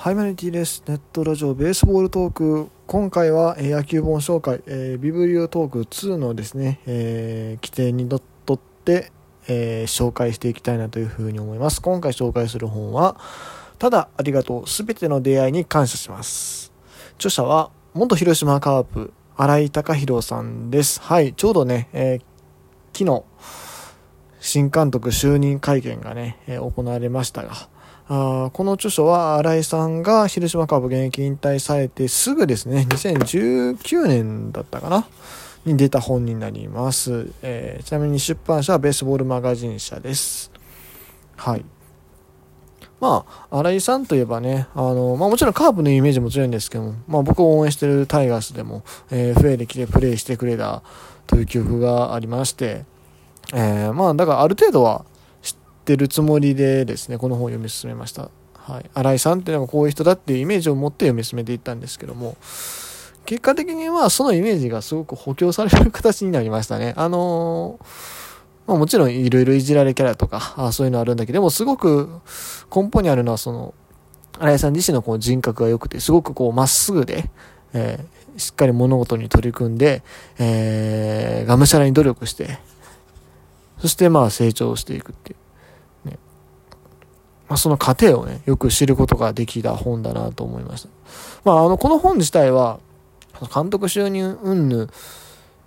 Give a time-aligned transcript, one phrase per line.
[0.00, 0.84] ハイマニティです。
[0.86, 2.68] ネットラジオベースボールトーク。
[2.86, 9.10] 今回は、えー、野球本紹介、えー、ビブリオトーク2のですね、えー、規定にのっとって、
[9.48, 11.82] え、紹介していきたいなというふうに思います。
[11.82, 13.18] 今回紹介する本は、
[13.80, 14.68] ただありがとう。
[14.68, 16.72] すべての出会いに感謝します。
[17.16, 21.00] 著者は、元広島カープ、新井貴弘さんです。
[21.00, 22.20] はい、ちょうどね、え、
[22.92, 23.24] 昨日、
[24.48, 27.68] 新監督就任会見がね、え、行われましたが、
[28.10, 35.06] あこの著書は新井さんが広島カープ現役引退されてすぐですね、2019年だったかな
[35.66, 37.30] に出た本になります。
[37.42, 40.50] えー、ちなみに出版社はベースボールマガジン社です。
[41.36, 41.64] はい。
[43.00, 50.82] まあ、新井さんといえばね、あの、まあもちろんカープのイメージも強いんですけども、まあ僕を応援してるタイガースでも、えー、フェイで来てプレイしてくれた
[51.26, 52.86] という記憶がありまして、
[53.54, 55.04] えー、まあだからある程度は
[55.42, 55.54] 知、っ
[55.88, 58.30] てるつもりでですね、この本を読み進めました。
[58.54, 58.90] はい。
[58.92, 62.36] 新井さんっていうのがこういう人だっていうイメージを持って読み進めていったんですけども、
[63.24, 66.92] 結果的にはそのイメージがすごく補強される形になりましたね。
[66.96, 72.20] あのー、ま、もちろんいろいろいじられキャラとか、そういうのあるんだけど、でもすごく
[72.74, 73.72] 根本にあるのはその、
[74.38, 77.30] 新井さん自身のこう人格が良くて、すごくこうまっすぐで、
[77.72, 80.02] えー、しっかり物事に取り組んで、
[80.38, 82.58] えー、がむしゃらに努力して、
[83.80, 85.38] そしてまあ成長していくっていう。
[87.48, 90.88] まあ、その過程をね、よく知ることができた本だなと思いました。
[91.44, 92.78] まあ、あの、この本自体は、
[93.54, 94.88] 監督就任云々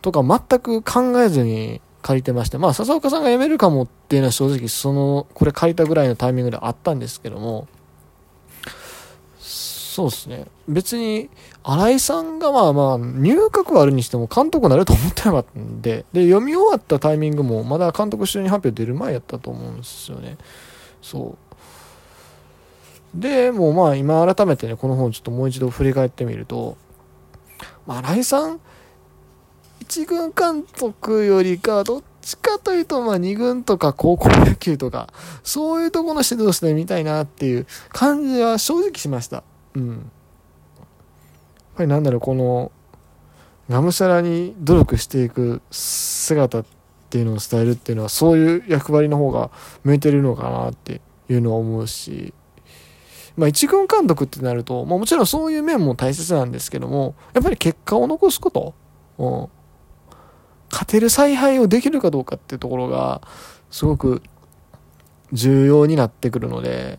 [0.00, 7.68] とか全く考えずに借りてまして、まあ、笹岡さんが辞めるかもっていうのは正直、その、これ借りたぐらいのタイミングであったんですけども、
[9.96, 10.44] そうですね。
[10.68, 11.30] 別に、
[11.62, 20.36] 新井さんがまあまあ、入閣はあるにしても監督になると思ってなかったんで、で、読み終わったタイミングもまだ監督就任発表出る前やったと思うんですよね。
[21.00, 21.38] そ
[23.14, 23.18] う。
[23.18, 26.76] で、もうまあ今改めてね、この本ちょっともう一度振り返ってみると、
[27.86, 28.60] まあ、新井さん、
[29.80, 35.08] 一軍監督よりか、どっちかというと、まあ、二軍とか高校野球とか、
[35.42, 39.42] そういうとこの指導してみたいなっていう感じは正直しました。
[39.76, 39.88] うん。
[39.90, 39.98] やっ
[41.76, 42.72] ぱりなんだろう、この、
[43.68, 46.64] がむしゃらに努力していく姿っ
[47.10, 49.50] ていうのを伝えるっていうのは、そういう役割の方が
[49.84, 52.32] 向いてるのかなっていうのは思うし、
[53.36, 58.74] まあ、一軍監督ってなると、まあ、もちろんそういう面も大切なんですけども、やっぱり結果を残すこと、
[59.18, 59.48] うん、
[60.70, 63.20] 勝てる采配をできるかどうかっていうところが、
[63.70, 64.22] すごく
[65.32, 66.98] 重要になってくるので、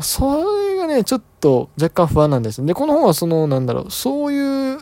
[0.00, 4.78] それね、ちょっと若干不安なんですで、この本はその、なんだろう、そういう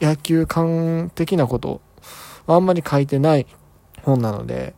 [0.00, 1.80] 野球観的なこと、
[2.46, 3.46] あんまり書いてない
[4.02, 4.74] 本なので、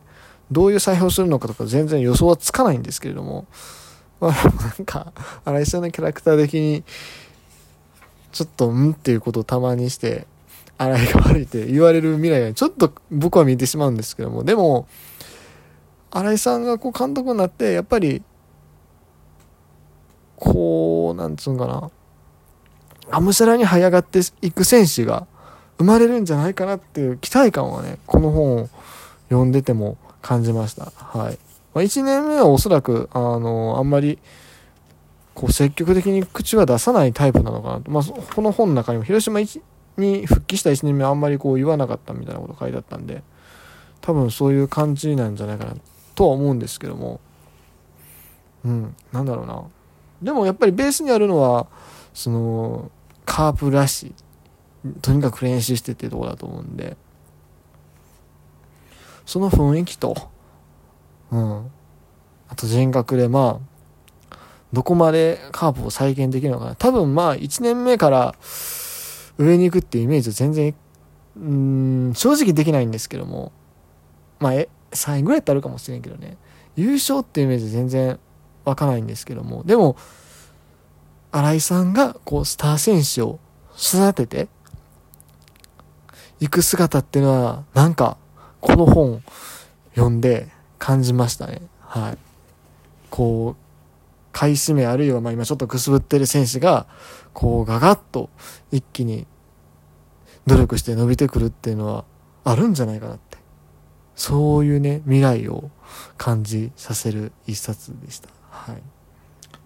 [0.51, 3.47] どういう採用するのかとか全然予想はつかないんですけれども、
[4.19, 5.13] まあ、なんか、
[5.45, 6.83] 荒井さんのキャラクター的に、
[8.31, 10.27] ちょっと、んっていうことをたまにして、
[10.77, 14.87] 荒井が悪いって言われる未来がちょっと僕は見えてしまうんですけども、でも、
[16.11, 18.23] 荒井さんがこう監督になって、やっぱり、
[20.51, 21.91] こう、なんつうんかな、
[23.11, 25.27] がむしゃらに這い上がっていく選手が
[25.77, 28.69] 生まれるんじゃないかなっていう期待感はね、この本を
[29.29, 30.91] 読んでても感じました。
[30.95, 31.37] はい。
[31.73, 34.17] まあ、1年目はおそらく、あの、あんまり、
[35.35, 37.91] こう、積極的に口は出さないタイプなのかなと。
[37.91, 39.39] まあ、この本の中にも、広島
[39.97, 43.21] に復帰した1年目はあんまりこう言わなかったみたいなこと書いてあったんで、
[44.01, 45.75] 多分そういう感じなんじゃないかな
[46.15, 47.19] とは思うんですけども、
[48.65, 49.63] うん、なんだろうな。
[50.21, 51.67] でもやっぱりベースにあるのは、
[52.13, 52.91] その、
[53.25, 54.13] カープらしい。
[55.01, 56.97] とにかく練習してっていうとこだと思うんで、
[59.25, 60.15] その雰囲気と、
[61.31, 61.71] うん。
[62.47, 64.37] あと人格でまあ、
[64.73, 66.75] どこまでカープを再現できるのかな。
[66.75, 68.35] 多分まあ、1年目から
[69.37, 70.75] 上に行くっていうイメージは全然、
[71.37, 73.51] うん、正直できないんですけども、
[74.39, 76.37] まあ、え、3位ぐらいってあるかもしれんけどね。
[76.75, 78.19] 優勝っていうイメージ全然
[78.69, 79.95] 湧かないんですけども、でも、
[81.31, 83.39] 新井さんがこうスター選手を
[83.77, 84.47] 育てて
[86.39, 88.17] 行く姿っていうのは、なんか、
[88.61, 89.21] この本
[89.93, 90.49] 読んで、
[90.79, 91.61] 感じましたね。
[91.81, 92.17] はい。
[93.11, 93.63] こう、
[94.31, 96.87] 買い占めあるいはまあ今ちょっとくすぶってる選手が、
[97.33, 98.29] こうガガッと
[98.71, 99.27] 一気に
[100.47, 102.05] 努力して伸びてくるっていうのは
[102.45, 103.37] あるんじゃないかなって。
[104.15, 105.69] そういうね、未来を
[106.17, 108.29] 感じさせる一冊でした。
[108.67, 108.81] はい。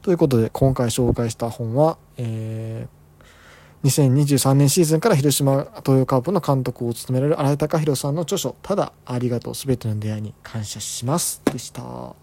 [0.02, 11.42] ということで、今回紹介した本は、えー、2023年シーズンから広島東洋カープの監督を務められる新井貴弘さんの著書、ただありがとうすべての出会いに感謝します。
[11.46, 12.23] でした。